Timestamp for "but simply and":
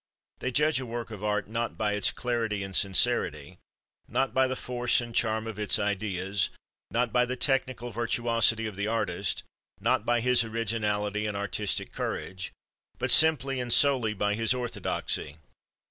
12.97-13.71